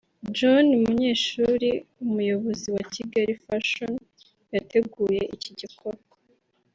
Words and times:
John 0.37 0.67
Bunyeshuri 0.83 1.69
umuyobozi 2.05 2.67
wa 2.75 2.83
Kigali 2.93 3.33
fashion 3.43 3.93
yateguye 4.53 5.21
iki 5.35 5.51
gikorwa 5.59 6.11